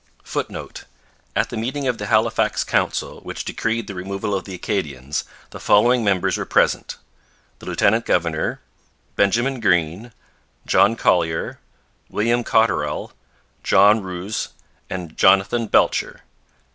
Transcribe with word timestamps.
[Footnote: 0.23 0.85
At 1.35 1.51
the 1.51 1.57
meeting 1.57 1.87
of 1.87 1.99
the 1.99 2.07
Halifax 2.07 2.63
Council 2.63 3.19
which 3.21 3.45
decreed 3.45 3.85
the 3.85 3.93
removal 3.93 4.33
of 4.33 4.45
the 4.45 4.55
Acadians 4.55 5.25
the 5.51 5.59
following 5.59 6.03
members 6.03 6.39
were 6.39 6.45
present: 6.47 6.97
the 7.59 7.67
lieutenant 7.67 8.07
governor, 8.07 8.61
Benjamin 9.15 9.59
Green, 9.59 10.11
John 10.65 10.95
Collier, 10.95 11.59
William 12.09 12.43
Cotterell, 12.43 13.11
John 13.63 14.01
Rous, 14.01 14.47
and 14.89 15.15
Jonathan 15.15 15.67
Belcher. 15.67 16.21